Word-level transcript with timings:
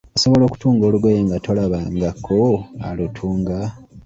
Osobola 0.17 0.43
okutunga 0.45 0.83
olugoye 0.85 1.19
nga 1.25 1.37
tolabanga 1.45 2.09
ko 2.25 2.39
alutunga? 2.87 3.57